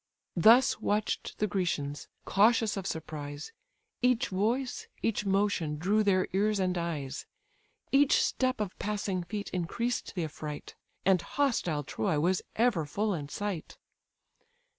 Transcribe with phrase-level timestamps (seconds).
[0.35, 3.51] Thus watch'd the Grecians, cautious of surprise,
[4.01, 7.27] Each voice, each motion, drew their ears and eyes:
[7.91, 10.73] Each step of passing feet increased the affright;
[11.05, 13.77] And hostile Troy was ever full in sight.